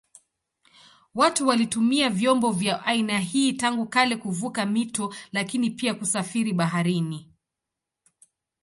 [1.15, 7.29] Watu walitumia vyombo vya aina hii tangu kale kuvuka mito lakini pia kusafiri baharini.